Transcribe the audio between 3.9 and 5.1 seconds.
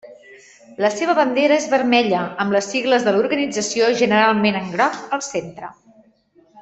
generalment en groc